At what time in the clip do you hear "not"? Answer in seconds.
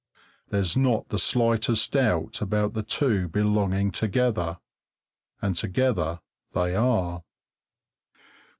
0.75-1.09